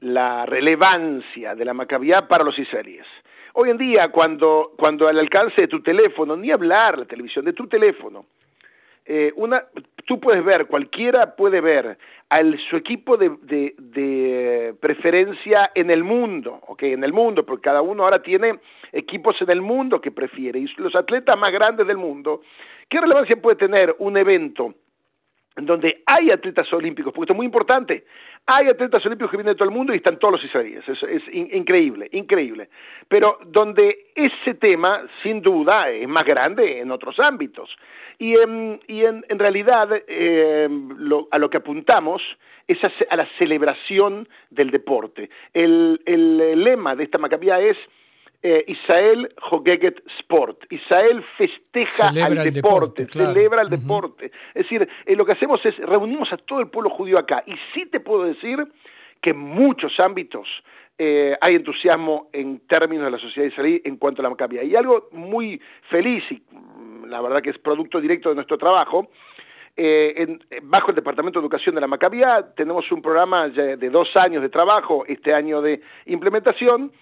la 0.00 0.46
relevancia 0.46 1.56
de 1.56 1.64
la 1.64 1.74
Maccabiá 1.74 2.28
para 2.28 2.44
los 2.44 2.56
israelíes? 2.56 3.06
Hoy 3.54 3.70
en 3.70 3.76
día, 3.76 4.08
cuando, 4.12 4.72
cuando 4.76 5.08
al 5.08 5.18
alcance 5.18 5.62
de 5.62 5.68
tu 5.68 5.82
teléfono, 5.82 6.36
ni 6.36 6.52
hablar 6.52 6.96
la 6.96 7.06
televisión, 7.06 7.44
de 7.44 7.52
tu 7.52 7.66
teléfono, 7.66 8.26
eh, 9.04 9.32
una, 9.34 9.64
tú 10.06 10.20
puedes 10.20 10.44
ver, 10.44 10.66
cualquiera 10.66 11.34
puede 11.34 11.60
ver 11.60 11.98
al 12.28 12.56
su 12.70 12.76
equipo 12.76 13.16
de, 13.16 13.30
de, 13.76 14.74
preferencia 14.78 15.72
en 15.74 15.90
el 15.90 16.04
mundo, 16.04 16.60
¿ok? 16.68 16.84
En 16.84 17.02
el 17.02 17.12
mundo, 17.12 17.44
porque 17.44 17.64
cada 17.64 17.82
uno 17.82 18.04
ahora 18.04 18.22
tiene 18.22 18.60
equipos 18.92 19.34
en 19.42 19.50
el 19.50 19.60
mundo 19.60 20.00
que 20.00 20.12
prefiere. 20.12 20.60
Y 20.60 20.66
los 20.76 20.94
atletas 20.94 21.36
más 21.36 21.50
grandes 21.50 21.84
del 21.84 21.96
mundo, 21.96 22.42
¿qué 22.88 23.00
relevancia 23.00 23.36
puede 23.42 23.56
tener 23.56 23.96
un 23.98 24.16
evento 24.16 24.74
donde 25.56 26.02
hay 26.06 26.30
atletas 26.30 26.72
olímpicos, 26.72 27.12
porque 27.12 27.26
esto 27.26 27.32
es 27.32 27.36
muy 27.36 27.46
importante, 27.46 28.04
hay 28.46 28.66
atletas 28.66 29.04
olímpicos 29.06 29.30
que 29.30 29.36
vienen 29.36 29.52
de 29.52 29.58
todo 29.58 29.68
el 29.68 29.74
mundo 29.74 29.92
y 29.94 29.98
están 29.98 30.18
todos 30.18 30.32
los 30.32 30.44
israelíes, 30.44 30.82
es, 30.88 31.22
increíble, 31.32 32.08
increíble, 32.12 32.68
pero 33.08 33.38
donde 33.46 34.06
ese 34.14 34.54
tema, 34.54 35.02
sin 35.22 35.40
duda, 35.40 35.90
es 35.90 36.08
más 36.08 36.24
grande 36.24 36.80
en 36.80 36.90
otros 36.90 37.18
ámbitos. 37.20 37.70
Y 38.16 38.38
en, 38.38 38.80
y 38.86 39.04
en, 39.04 39.24
realidad 39.40 39.88
eh, 40.06 40.68
a 41.32 41.38
lo 41.38 41.50
que 41.50 41.56
apuntamos 41.56 42.22
es 42.68 42.78
a, 43.10 43.16
la 43.16 43.28
celebración 43.38 44.28
del 44.50 44.70
deporte. 44.70 45.30
El, 45.52 46.00
el 46.06 46.62
lema 46.62 46.94
de 46.94 47.04
esta 47.04 47.18
macabía 47.18 47.58
es 47.58 47.76
eh, 48.46 48.62
Israel 48.68 49.32
Jogeget 49.40 50.02
Sport. 50.18 50.66
Israel 50.68 51.24
festeja 51.38 52.08
al 52.08 52.52
deporte, 52.52 53.06
celebra 53.06 53.62
el 53.62 53.70
deporte. 53.70 54.26
Es 54.52 54.64
decir, 54.64 54.86
eh, 55.06 55.16
lo 55.16 55.24
que 55.24 55.32
hacemos 55.32 55.64
es 55.64 55.74
reunimos 55.78 56.30
a 56.30 56.36
todo 56.36 56.60
el 56.60 56.68
pueblo 56.68 56.90
judío 56.90 57.18
acá. 57.18 57.42
Y 57.46 57.54
sí 57.72 57.86
te 57.86 58.00
puedo 58.00 58.24
decir 58.24 58.58
que 59.22 59.30
en 59.30 59.38
muchos 59.38 59.98
ámbitos 59.98 60.46
eh, 60.98 61.34
hay 61.40 61.54
entusiasmo 61.54 62.28
en 62.34 62.60
términos 62.68 63.06
de 63.06 63.12
la 63.12 63.18
sociedad 63.18 63.48
israelí 63.48 63.80
en 63.82 63.96
cuanto 63.96 64.20
a 64.20 64.24
la 64.24 64.28
Macabía. 64.28 64.62
Y 64.62 64.76
algo 64.76 65.08
muy 65.12 65.58
feliz, 65.88 66.22
y 66.30 66.42
mm, 66.50 67.06
la 67.06 67.22
verdad 67.22 67.40
que 67.40 67.48
es 67.48 67.58
producto 67.58 67.98
directo 67.98 68.28
de 68.28 68.34
nuestro 68.34 68.58
trabajo, 68.58 69.08
bajo 70.64 70.90
el 70.90 70.94
Departamento 70.94 71.40
de 71.40 71.44
Educación 71.44 71.74
de 71.74 71.80
la 71.80 71.88
Macabía 71.88 72.52
tenemos 72.54 72.92
un 72.92 73.02
programa 73.02 73.48
de 73.48 73.90
dos 73.90 74.08
años 74.14 74.40
de 74.40 74.48
trabajo, 74.48 75.04
este 75.08 75.34
año 75.34 75.60
de 75.62 75.80
implementación, 76.06 76.92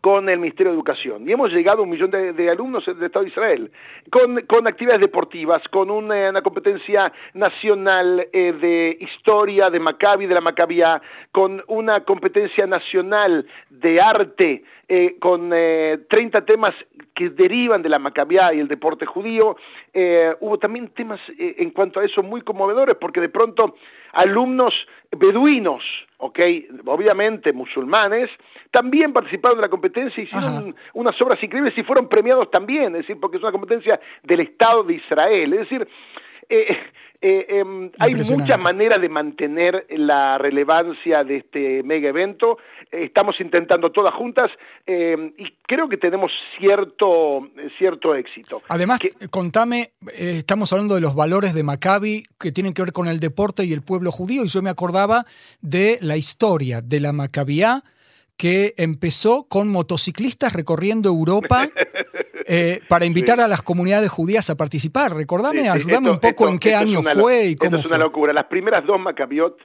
con 0.00 0.28
el 0.28 0.38
Ministerio 0.38 0.70
de 0.70 0.76
Educación 0.76 1.28
y 1.28 1.32
hemos 1.32 1.50
llegado 1.50 1.80
a 1.80 1.82
un 1.82 1.90
millón 1.90 2.10
de, 2.10 2.50
alumnos 2.50 2.84
del 2.86 3.02
Estado 3.02 3.24
de 3.24 3.30
Israel, 3.30 3.70
con, 4.10 4.66
actividades 4.66 5.00
deportivas, 5.00 5.62
con 5.70 5.90
una, 5.90 6.40
competencia 6.42 7.12
nacional 7.34 8.28
eh, 8.32 8.52
de 8.52 8.96
historia 9.00 9.70
de 9.70 9.80
Maccabi, 9.80 10.26
de 10.26 10.34
la 10.34 10.40
Maccabia, 10.40 11.02
con 11.32 11.62
una 11.66 12.04
competencia 12.04 12.66
nacional 12.66 13.46
de 13.70 14.00
arte, 14.00 14.64
eh, 14.88 15.16
con 15.20 15.50
eh, 15.52 15.98
30 16.08 16.44
temas 16.44 16.72
que 17.14 17.30
derivan 17.30 17.82
de 17.82 17.88
la 17.88 17.98
Maccabia 17.98 18.54
y 18.54 18.60
el 18.60 18.68
deporte 18.68 19.04
judío. 19.04 19.56
Eh, 20.00 20.36
hubo 20.38 20.58
también 20.58 20.90
temas 20.90 21.18
en 21.36 21.70
cuanto 21.70 21.98
a 21.98 22.04
eso 22.04 22.22
muy 22.22 22.42
conmovedores, 22.42 22.96
porque 23.00 23.20
de 23.20 23.28
pronto 23.28 23.74
alumnos 24.12 24.72
beduinos, 25.10 25.82
¿ok? 26.18 26.38
Obviamente 26.84 27.52
musulmanes, 27.52 28.30
también 28.70 29.12
participaron 29.12 29.58
de 29.58 29.62
la 29.62 29.68
competencia, 29.68 30.22
hicieron 30.22 30.76
unas 30.94 31.20
obras 31.20 31.42
increíbles 31.42 31.76
y 31.76 31.82
fueron 31.82 32.08
premiados 32.08 32.48
también, 32.48 32.94
es 32.94 33.02
decir, 33.02 33.18
porque 33.18 33.38
es 33.38 33.42
una 33.42 33.50
competencia 33.50 33.98
del 34.22 34.38
Estado 34.38 34.84
de 34.84 34.94
Israel, 34.94 35.52
es 35.54 35.60
decir, 35.68 35.88
eh, 36.48 36.66
eh, 37.20 37.46
em, 37.48 37.90
hay 37.98 38.14
muchas 38.14 38.62
maneras 38.62 39.00
de 39.00 39.08
mantener 39.08 39.86
la 39.90 40.38
relevancia 40.38 41.24
de 41.24 41.38
este 41.38 41.82
mega 41.82 42.08
evento. 42.08 42.58
estamos 42.92 43.38
intentando 43.40 43.90
todas 43.90 44.14
juntas 44.14 44.50
em, 44.86 45.32
y 45.36 45.52
creo 45.66 45.88
que 45.88 45.96
tenemos 45.96 46.30
cierto, 46.58 47.48
cierto 47.76 48.14
éxito. 48.14 48.62
Además, 48.68 49.00
contame, 49.30 49.90
eh, 50.12 50.36
estamos 50.38 50.72
hablando 50.72 50.94
de 50.94 51.00
los 51.00 51.14
valores 51.14 51.54
de 51.54 51.64
Maccabi 51.64 52.22
que 52.38 52.52
tienen 52.52 52.72
que 52.72 52.82
ver 52.82 52.92
con 52.92 53.08
el 53.08 53.18
deporte 53.18 53.64
y 53.64 53.72
el 53.72 53.82
pueblo 53.82 54.12
judío, 54.12 54.44
y 54.44 54.48
yo 54.48 54.62
me 54.62 54.70
acordaba 54.70 55.24
de 55.60 55.98
la 56.00 56.16
historia 56.16 56.80
de 56.80 57.00
la 57.00 57.12
Maccabía 57.12 57.82
que 58.36 58.74
empezó 58.76 59.48
con 59.48 59.68
motociclistas 59.68 60.52
recorriendo 60.52 61.08
Europa 61.08 61.68
Eh, 62.50 62.80
para 62.88 63.04
invitar 63.04 63.38
a 63.40 63.46
las 63.46 63.62
comunidades 63.62 64.10
judías 64.10 64.48
a 64.48 64.56
participar. 64.56 65.14
Recordame, 65.14 65.68
ayúdame 65.68 66.10
un 66.10 66.18
poco 66.18 66.48
en 66.48 66.58
qué 66.58 66.74
año 66.74 67.02
fue 67.02 67.48
y 67.48 67.56
cómo 67.56 67.76
Esto 67.76 67.88
es 67.88 67.94
una 67.94 68.04
locura. 68.04 68.32
Las 68.32 68.46
primeras 68.46 68.86
dos 68.86 68.98
Macabiot, 68.98 69.58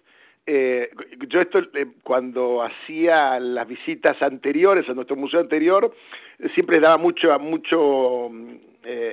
eh, 0.46 0.90
yo 1.30 1.40
esto 1.40 1.60
eh, 1.60 1.88
cuando 2.04 2.62
hacía 2.62 3.40
las 3.40 3.66
visitas 3.70 4.22
anteriores 4.22 4.90
a 4.90 4.94
nuestro 4.94 5.16
museo 5.16 5.40
anterior, 5.40 5.96
siempre 6.54 6.82
daba 6.82 6.98
mucho, 6.98 7.30
mucho 7.40 8.30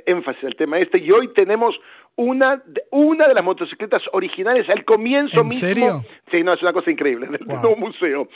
énfasis 0.04 0.42
al 0.42 0.56
tema 0.56 0.80
este 0.80 0.98
y 0.98 1.12
hoy 1.12 1.32
tenemos 1.32 1.76
una, 2.16 2.60
una 2.90 3.28
de 3.28 3.34
las 3.34 3.44
motocicletas 3.44 4.02
originales 4.12 4.68
al 4.68 4.84
comienzo 4.84 5.42
¿En 5.42 5.46
mismo. 5.46 5.68
serio? 5.68 6.00
Sí, 6.28 6.42
no, 6.42 6.54
es 6.54 6.62
una 6.62 6.72
cosa 6.72 6.90
increíble, 6.90 7.26
del 7.30 7.46
nuevo 7.46 7.76
museo. 7.76 8.28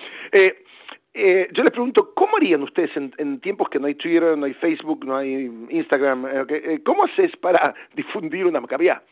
Eh, 1.14 1.42
eh, 1.42 1.48
yo 1.52 1.62
les 1.62 1.70
pregunto, 1.70 2.12
¿cómo 2.12 2.36
harían 2.36 2.62
ustedes 2.62 2.90
en, 2.96 3.40
tiempos 3.40 3.68
que 3.68 3.78
no 3.78 3.86
hay 3.86 3.94
Twitter, 3.94 4.36
no 4.36 4.46
hay 4.46 4.54
Facebook, 4.54 5.06
no 5.06 5.16
hay 5.16 5.50
Instagram? 5.70 6.26
Eh, 6.26 6.46
eh, 6.48 6.80
¿Cómo 6.84 7.04
haces 7.04 7.34
para 7.36 7.74
difundir 7.94 8.46
una 8.46 8.60
macabea? 8.60 9.02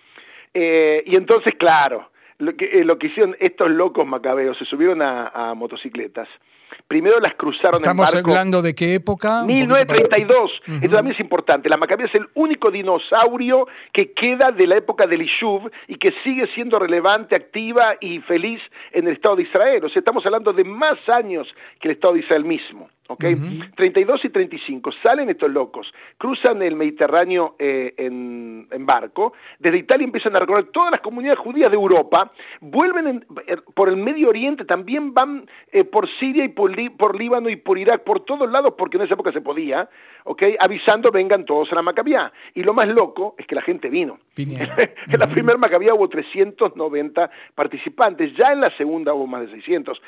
y 0.54 1.16
entonces, 1.16 1.54
claro, 1.58 2.10
lo 2.36 2.54
que, 2.54 2.84
lo 2.84 2.98
que 2.98 3.06
hicieron 3.06 3.34
estos 3.40 3.70
locos 3.70 4.06
macabeos, 4.06 4.58
se 4.58 4.66
subieron 4.66 5.00
a 5.00 5.54
motocicletas 5.54 6.28
Primero 6.88 7.18
las 7.20 7.34
cruzaron 7.34 7.80
¿Estamos 7.80 8.12
en 8.14 8.18
barco. 8.18 8.30
hablando 8.30 8.62
de 8.62 8.74
qué 8.74 8.94
época? 8.94 9.44
1932. 9.44 10.50
Esto 10.82 10.96
también 10.96 11.14
es 11.14 11.20
importante. 11.20 11.68
La 11.68 11.76
Macabea 11.76 12.06
es 12.06 12.14
el 12.14 12.26
único 12.34 12.70
dinosaurio 12.70 13.66
que 13.92 14.12
queda 14.12 14.50
de 14.50 14.66
la 14.66 14.76
época 14.76 15.06
del 15.06 15.22
Ishuv 15.22 15.70
y 15.88 15.96
que 15.96 16.10
sigue 16.24 16.46
siendo 16.54 16.78
relevante, 16.78 17.36
activa 17.36 17.96
y 18.00 18.20
feliz 18.20 18.60
en 18.92 19.06
el 19.06 19.14
Estado 19.14 19.36
de 19.36 19.42
Israel. 19.42 19.84
O 19.84 19.88
sea, 19.88 20.00
estamos 20.00 20.24
hablando 20.26 20.52
de 20.52 20.64
más 20.64 20.98
años 21.08 21.46
que 21.80 21.88
el 21.88 21.94
Estado 21.94 22.14
de 22.14 22.20
Israel 22.20 22.44
mismo. 22.44 22.88
¿Ok? 23.08 23.24
32 23.76 24.24
y 24.24 24.28
35, 24.30 24.90
salen 25.02 25.28
estos 25.28 25.50
locos, 25.50 25.92
cruzan 26.18 26.62
el 26.62 26.76
Mediterráneo 26.76 27.56
eh, 27.58 27.94
en, 27.98 28.68
barco, 28.86 29.32
desde 29.58 29.78
Italia 29.78 30.04
empiezan 30.04 30.34
a 30.36 30.40
recorrer 30.40 30.66
todas 30.72 30.90
las 30.90 31.00
comunidades 31.00 31.38
judías 31.38 31.70
de 31.70 31.76
Europa, 31.76 32.32
vuelven 32.60 33.24
eh, 33.46 33.56
por 33.74 33.88
el 33.88 33.96
Medio 33.96 34.28
Oriente, 34.28 34.64
también 34.64 35.14
van 35.14 35.48
eh, 35.70 35.84
por 35.84 36.08
Siria 36.18 36.44
y 36.44 36.48
por, 36.48 36.72
por, 36.96 37.18
Líbano 37.18 37.48
y 37.48 37.56
por 37.56 37.78
Irak, 37.78 38.02
por 38.04 38.24
todos 38.24 38.50
lados, 38.50 38.74
porque 38.76 38.96
en 38.96 39.04
esa 39.04 39.14
época 39.14 39.32
se 39.32 39.40
podía, 39.40 39.88
¿ok? 40.24 40.42
Avisando, 40.58 41.10
vengan 41.10 41.44
todos 41.44 41.70
a 41.72 41.76
la 41.76 41.82
Macabía. 41.82 42.32
Y 42.54 42.62
lo 42.62 42.74
más 42.74 42.88
loco 42.88 43.34
es 43.38 43.46
que 43.46 43.54
la 43.54 43.62
gente 43.62 43.88
vino. 43.88 44.18
en 44.36 45.18
la 45.18 45.28
primera 45.28 45.58
Macabía 45.58 45.94
hubo 45.94 46.08
390 46.08 47.30
participantes, 47.54 48.32
ya 48.36 48.52
en 48.52 48.60
la 48.60 48.76
segunda 48.76 49.14
hubo 49.14 49.26
más 49.26 49.42
de 49.42 49.50
600. 49.52 50.02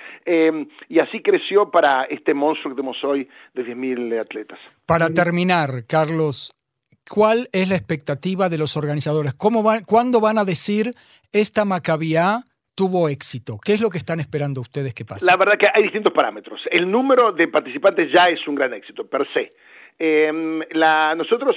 y 0.89 0.99
así 1.01 1.21
creció 1.21 1.71
para 1.71 2.05
este 2.05 2.35
monstruo 2.35 2.75
que 2.75 2.83
hoy 3.03 3.29
de 3.55 3.65
10.000 3.65 4.21
atletas. 4.21 4.59
Para 4.87 5.11
terminar, 5.11 5.85
Carlos, 5.87 6.55
¿cuál 7.09 7.49
es 7.53 7.69
la 7.69 7.77
expectativa 7.77 8.49
de 8.49 8.59
los 8.59 8.77
organizadores? 8.77 9.35
¿Cómo 9.35 9.63
van, 9.63 9.85
¿Cuándo 9.85 10.21
van 10.21 10.39
a 10.39 10.45
decir 10.45 10.91
esta 11.33 11.65
Maccabiá 11.65 12.45
tuvo 12.75 13.09
éxito? 13.09 13.59
¿Qué 13.65 13.73
es 13.73 13.81
lo 13.81 13.91
que 13.91 13.99
están 13.99 14.21
esperando 14.21 14.61
ustedes 14.61 14.95
que 14.95 15.05
pase? 15.05 15.25
La 15.25 15.37
verdad 15.37 15.55
que 15.59 15.69
hay 15.73 15.83
distintos 15.83 16.13
parámetros. 16.13 16.61
El 16.71 16.91
número 16.91 17.33
de 17.33 17.49
participantes 17.49 18.11
ya 18.13 18.27
es 18.27 18.47
un 18.47 18.55
gran 18.55 18.75
éxito, 18.75 19.07
per 19.07 19.27
se. 19.33 19.53
La, 19.99 21.15
nosotros 21.15 21.57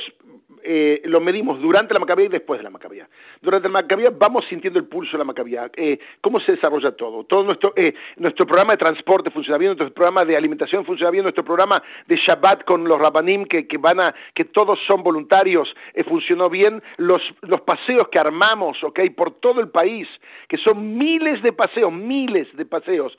eh, 0.70 1.02
lo 1.06 1.22
medimos 1.22 1.62
durante 1.62 1.94
la 1.94 2.00
Macabea 2.02 2.26
y 2.26 2.30
después 2.30 2.60
de 2.60 2.64
la 2.66 2.70
Macabea. 2.70 3.08
Durante 3.42 3.70
la 3.70 3.74
Macabea 3.74 4.10
vamos 4.14 4.46
sintiendo 4.50 4.78
el 4.78 4.86
pulso 4.86 5.14
de 5.14 5.20
la 5.20 5.24
Macabea, 5.24 5.72
eh, 5.78 5.98
cómo 6.20 6.42
se 6.42 6.52
desarrolla 6.52 6.92
todo. 6.92 7.24
Todo 7.24 7.44
nuestro, 7.44 7.72
eh, 7.78 7.94
nuestro 8.18 8.46
programa 8.46 8.74
de 8.74 8.78
transporte 8.78 9.30
funciona 9.30 9.58
bien, 9.58 9.70
nuestro 9.70 9.94
programa 9.94 10.26
de 10.26 10.36
alimentación 10.36 10.84
funciona 10.84 11.10
bien, 11.10 11.24
nuestro 11.24 11.46
programa 11.46 11.82
de 12.06 12.18
Shabbat 12.18 12.66
con 12.66 12.84
los 12.84 13.00
Rabanim 13.00 13.46
que, 13.46 13.66
que 13.66 13.78
van 13.78 14.02
a, 14.02 14.14
que 14.34 14.44
todos 14.44 14.78
son 14.86 15.04
voluntarios, 15.04 15.74
funcionó 16.06 16.50
bien. 16.50 16.84
Los, 16.98 17.22
los 17.44 17.62
paseos 17.62 18.10
que 18.10 18.20
armamos, 18.20 18.84
ok, 18.84 19.00
por 19.16 19.40
todo 19.40 19.62
el 19.62 19.70
país, 19.70 20.08
que 20.50 20.58
son 20.58 20.98
miles 20.98 21.42
de 21.44 21.54
paseos, 21.54 21.94
miles 21.94 22.48
de 22.58 22.66
paseos, 22.66 23.18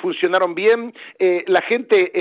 funcionaron 0.00 0.54
bien. 0.54 0.92
la 1.46 1.60
gente 1.62 2.12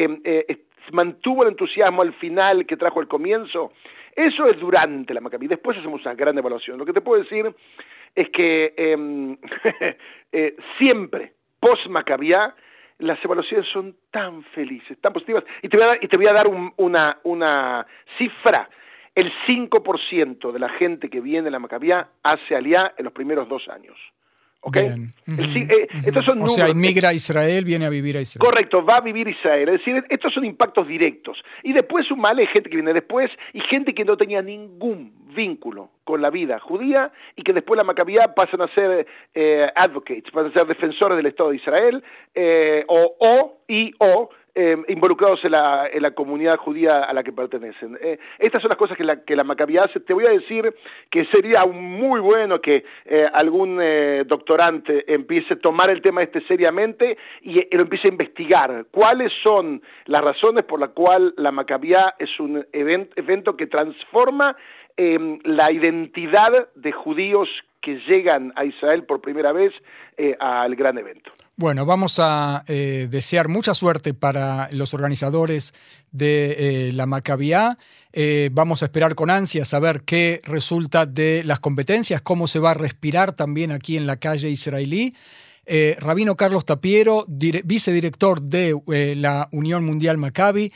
mantuvo 0.91 1.43
el 1.43 1.49
entusiasmo 1.49 2.01
al 2.01 2.13
final 2.13 2.65
que 2.65 2.77
trajo 2.77 3.01
el 3.01 3.07
comienzo. 3.07 3.73
Eso 4.15 4.47
es 4.47 4.59
durante 4.59 5.13
la 5.13 5.21
Maccabi. 5.21 5.47
Después 5.47 5.77
hacemos 5.77 6.01
una 6.01 6.15
gran 6.15 6.37
evaluación. 6.37 6.77
Lo 6.77 6.85
que 6.85 6.93
te 6.93 7.01
puedo 7.01 7.21
decir 7.21 7.53
es 8.15 8.29
que 8.29 8.73
em, 8.75 9.37
eh, 10.31 10.55
siempre, 10.79 11.33
post-Maccabiá, 11.59 12.55
las 12.99 13.23
evaluaciones 13.23 13.67
son 13.71 13.95
tan 14.09 14.43
felices, 14.43 14.97
tan 14.99 15.13
positivas. 15.13 15.43
Y 15.61 15.69
te 15.69 15.77
voy 15.77 15.85
a 15.85 15.89
dar, 15.89 15.99
y 16.01 16.07
te 16.07 16.17
voy 16.17 16.27
a 16.27 16.33
dar 16.33 16.47
una, 16.77 17.19
una 17.23 17.85
cifra. 18.17 18.69
El 19.13 19.31
5% 19.47 20.51
de 20.51 20.59
la 20.59 20.69
gente 20.69 21.09
que 21.09 21.21
viene 21.21 21.49
a 21.49 21.51
la 21.51 21.59
Maccabiá 21.59 22.09
hace 22.23 22.55
aliá 22.55 22.93
en 22.97 23.05
los 23.05 23.13
primeros 23.13 23.47
dos 23.47 23.67
años. 23.69 23.97
¿Ok? 24.61 24.77
Eh, 24.77 25.87
estos 26.05 26.25
son 26.25 26.41
o 26.41 26.49
sea, 26.49 26.69
inmigra 26.69 27.09
a 27.09 27.13
Israel, 27.13 27.63
viene 27.63 27.85
a 27.85 27.89
vivir 27.89 28.17
a 28.17 28.21
Israel. 28.21 28.49
Correcto, 28.49 28.83
va 28.83 28.97
a 28.97 29.01
vivir 29.01 29.27
Israel. 29.27 29.69
Es 29.69 29.79
decir, 29.79 30.03
estos 30.09 30.33
son 30.33 30.45
impactos 30.45 30.87
directos. 30.87 31.37
Y 31.63 31.73
después 31.73 32.09
un 32.11 32.19
mal 32.19 32.37
gente 32.47 32.69
que 32.69 32.75
viene 32.75 32.93
después 32.93 33.31
y 33.53 33.61
gente 33.61 33.93
que 33.93 34.03
no 34.03 34.17
tenía 34.17 34.41
ningún 34.41 35.13
vínculo 35.35 35.89
con 36.07 36.21
la 36.21 36.29
vida 36.29 36.57
judía 36.59 37.11
y 37.35 37.43
que 37.43 37.51
después 37.51 37.77
la 37.77 37.83
Maccabiá 37.83 38.33
pasan 38.33 38.61
a 38.61 38.73
ser 38.73 39.05
eh, 39.35 39.67
advocates, 39.75 40.31
pasan 40.31 40.51
a 40.51 40.53
ser 40.53 40.65
defensores 40.65 41.17
del 41.17 41.25
Estado 41.25 41.49
de 41.49 41.57
Israel 41.57 42.01
eh, 42.33 42.85
o, 42.87 43.17
o 43.19 43.57
y 43.67 43.91
o 43.99 44.29
Em, 44.59 44.83
involucrados 44.87 45.45
en 45.45 45.51
la, 45.51 45.87
en 45.93 46.01
la, 46.01 46.15
comunidad 46.15 46.57
judía 46.57 47.03
a 47.03 47.13
la 47.13 47.21
que 47.21 47.31
pertenecen. 47.31 47.95
Eh, 48.01 48.17
estas 48.39 48.59
son 48.59 48.69
las 48.69 48.77
cosas 48.79 48.97
que 48.97 49.03
la, 49.03 49.23
que 49.23 49.35
la 49.35 49.43
Maccabi 49.43 49.77
hace. 49.77 49.99
Te 49.99 50.15
voy 50.15 50.25
a 50.27 50.31
decir 50.31 50.73
que 51.11 51.25
sería 51.25 51.63
muy 51.67 52.19
bueno 52.19 52.59
que 52.59 52.83
eh, 53.05 53.27
algún 53.33 53.77
eh, 53.79 54.23
doctorante 54.25 55.13
empiece 55.13 55.53
a 55.53 55.59
tomar 55.59 55.91
el 55.91 56.01
tema 56.01 56.23
este 56.23 56.41
seriamente 56.47 57.19
y 57.43 57.53
lo 57.75 57.83
empiece 57.83 58.07
a 58.07 58.11
investigar. 58.11 58.85
¿Cuáles 58.89 59.31
son 59.43 59.79
las 60.05 60.21
razones 60.21 60.63
por 60.63 60.79
las 60.79 60.89
cuales 60.89 61.33
la 61.37 61.51
Maccabiá 61.51 62.15
es 62.17 62.39
un 62.39 62.65
evento 62.73 63.55
que 63.55 63.67
transforma 63.67 64.57
em, 64.97 65.39
la 65.43 65.71
identidad 65.71 66.69
de 66.75 66.91
judíos 66.91 67.47
que 67.81 67.99
llegan 68.07 68.51
a 68.55 68.65
Israel 68.65 69.05
por 69.05 69.21
primera 69.21 69.53
vez 69.53 69.71
al 70.39 70.75
gran 70.75 70.97
evento. 70.97 71.31
Bueno, 71.59 71.87
vamos 71.87 72.19
a 72.19 72.63
eh, 72.67 73.07
desear 73.09 73.47
mucha 73.47 73.73
suerte 73.73 74.13
para 74.13 74.69
los 74.71 74.93
organizadores 74.93 75.73
de 76.11 76.55
eh, 76.89 76.91
la 76.93 77.07
Maccabiá. 77.07 77.79
Eh, 78.13 78.49
vamos 78.51 78.83
a 78.83 78.85
esperar 78.85 79.15
con 79.15 79.31
ansia 79.31 79.65
saber 79.65 80.03
qué 80.03 80.39
resulta 80.43 81.07
de 81.07 81.43
las 81.43 81.59
competencias, 81.59 82.21
cómo 82.21 82.45
se 82.45 82.59
va 82.59 82.71
a 82.71 82.73
respirar 82.75 83.33
también 83.33 83.71
aquí 83.71 83.97
en 83.97 84.05
la 84.05 84.17
calle 84.17 84.49
israelí. 84.49 85.15
Rabino 85.99 86.37
Carlos 86.37 86.63
Tapiero, 86.63 87.25
vicedirector 87.27 88.41
de 88.41 89.15
la 89.17 89.49
Unión 89.51 89.83
Mundial 89.83 90.17
Maccabi. 90.17 90.69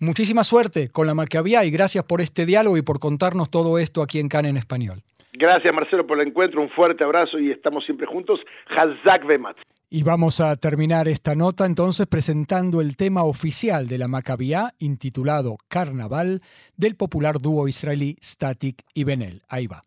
Muchísima 0.00 0.44
suerte 0.44 0.88
con 0.90 1.08
la 1.08 1.14
Maccabiá 1.14 1.64
y 1.64 1.70
gracias 1.70 2.04
por 2.04 2.20
este 2.20 2.46
diálogo 2.46 2.76
y 2.76 2.82
por 2.82 3.00
contarnos 3.00 3.50
todo 3.50 3.78
esto 3.78 4.00
aquí 4.00 4.20
en 4.20 4.28
CAN 4.28 4.46
en 4.46 4.56
español. 4.56 5.02
Gracias 5.32 5.72
Marcelo 5.74 6.06
por 6.06 6.20
el 6.20 6.28
encuentro, 6.28 6.62
un 6.62 6.70
fuerte 6.70 7.02
abrazo 7.02 7.38
y 7.38 7.50
estamos 7.50 7.84
siempre 7.84 8.06
juntos. 8.06 8.38
Hazak 8.68 9.26
Bemat. 9.26 9.56
Y 9.90 10.04
vamos 10.04 10.40
a 10.40 10.54
terminar 10.54 11.08
esta 11.08 11.34
nota 11.34 11.66
entonces 11.66 12.06
presentando 12.06 12.80
el 12.80 12.96
tema 12.96 13.24
oficial 13.24 13.88
de 13.88 13.98
la 13.98 14.06
Maccabiá 14.06 14.74
intitulado 14.78 15.56
Carnaval 15.66 16.42
del 16.76 16.94
popular 16.94 17.40
dúo 17.40 17.66
israelí 17.66 18.16
Static 18.22 18.84
y 18.94 19.02
Benel. 19.02 19.42
Ahí 19.48 19.66
va. 19.66 19.82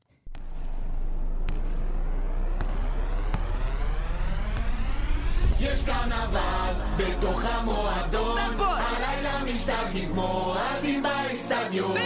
משתגעים 9.62 10.10
כמו 10.14 10.56
עדים 10.56 11.04
באיצטדיון. 11.04 11.98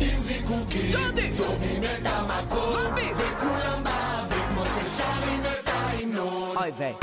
עם 0.00 0.20
זיקוקים, 0.20 0.92
צובעים 1.34 1.82
את 1.84 2.06
המקום, 2.06 2.94
וכולם 3.16 3.84
באוויר 3.84 4.48
כמו 4.48 4.62
ששרים 4.64 5.42
את 5.42 5.68
ההמנון. 5.68 6.56
אוי 6.56 6.70
ויי. 6.78 6.94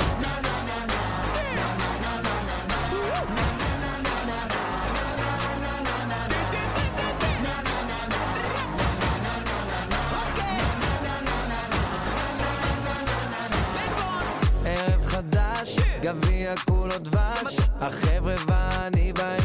גביע 16.02 16.56
כולו 16.56 16.98
דבש, 16.98 17.58
החבר'ה 17.82 18.36
ואני 18.48 19.14
באים 19.14 19.45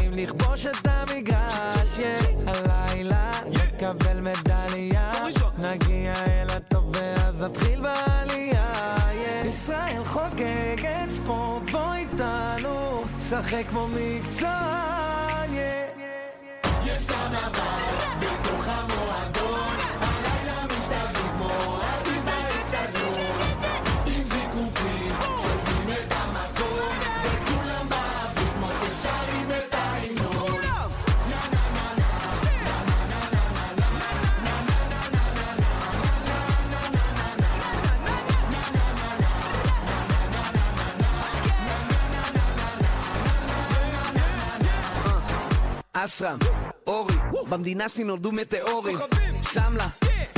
לכבוש 0.51 0.65
את 0.65 0.87
המגרש, 0.87 1.99
yeah. 1.99 2.49
הלילה 2.49 3.31
נקבל 3.47 4.21
מדליה, 4.21 5.11
נגיע 5.57 6.13
אל 6.25 6.49
הטוב 6.49 6.91
ואז 6.93 7.43
נתחיל 7.43 7.81
בעלייה, 7.81 8.95
yeah. 8.95 9.47
ישראל 9.47 10.03
חוגגת 10.03 11.09
ספורט, 11.09 11.71
בוא 11.71 11.93
איתנו, 11.93 13.03
שחק 13.29 13.63
כמו 13.69 13.87
מקצוען, 13.87 15.49
yeah. 15.49 16.00
אשרם, 46.05 46.37
אורי, 46.87 47.15
במדינה 47.49 47.89
שלי 47.89 48.03
נולדו 48.03 48.31
מטאורים. 48.31 48.97
שמלה, 49.53 49.87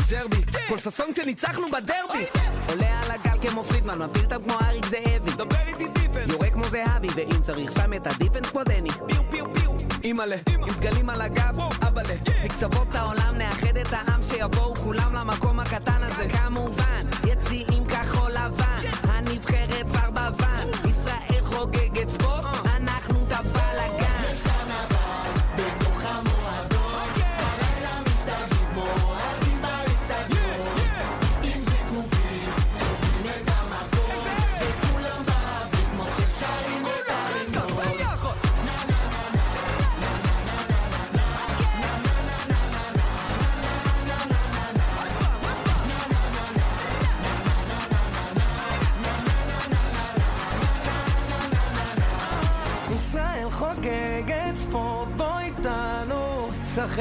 ג'רבי, 0.09 0.37
כל 0.67 0.77
ששון 0.77 1.13
כשניצחנו 1.13 1.67
בדרבי. 1.71 2.25
עולה 2.69 2.99
על 3.03 3.11
הגל 3.11 3.49
כמו 3.49 3.63
פרידמן, 3.63 4.01
מפיל 4.01 4.23
אותם 4.23 4.43
כמו 4.43 4.53
אריק 4.61 4.85
זאבי. 4.85 5.31
דבר 5.31 5.67
איתי 5.67 5.87
דיפנס. 5.87 6.29
יורה 6.29 6.49
כמו 6.49 6.63
זהבי, 6.63 7.07
ואם 7.15 7.41
צריך 7.41 7.71
שם 7.71 7.93
את 7.93 8.07
הדיפנס 8.07 8.49
כמו 8.49 8.63
דני. 8.63 8.89
פיו 8.89 9.21
פיו 9.31 9.45
פיו. 9.55 9.71
אימא'לה, 10.03 10.35
עם 10.47 10.69
דגלים 10.79 11.09
על 11.09 11.21
הגב, 11.21 11.57
אבאלה. 11.87 12.13
מקצוות 12.43 12.95
העולם 12.95 13.35
נאחד 13.37 13.77
את 13.77 13.93
העם 13.93 14.23
שיבואו 14.23 14.75
כולם 14.75 15.15
למקום 15.15 15.59
הקטן 15.59 16.03
הזה. 16.03 16.27
כמובן, 16.29 16.99
יציאים 17.27 17.85
כחול 17.85 18.31
לבן, 18.31 18.79
הנבחרת 19.03 19.85
כבר 19.89 20.09
בוואן. 20.09 20.92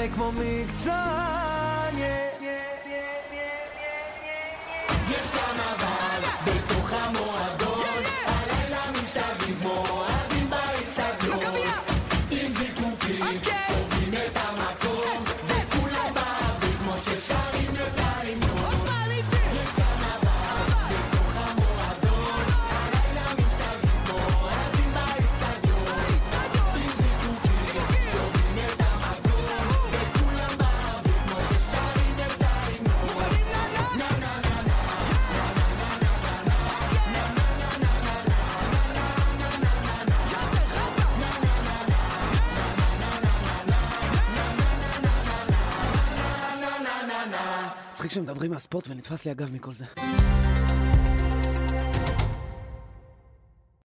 זה 0.02 0.08
כמו 0.14 0.32
מקצוע 0.32 1.41
שמדברים 48.22 48.52
על 48.52 48.58
ספורט 48.58 48.88
ונתפס 48.88 49.24
לי 49.24 49.30
הגב 49.30 49.52
מכל 49.52 49.72
זה. 49.72 49.84